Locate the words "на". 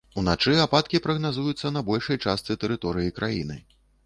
1.77-1.83